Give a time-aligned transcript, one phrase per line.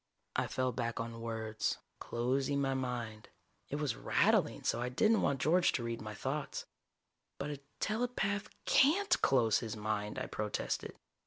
[0.43, 3.29] _I fell back on words, closing my mind
[3.69, 6.65] it was rattling so I didn't want George to read my thoughts:
[7.37, 10.95] "But a telepath can't close his mind!" I protested.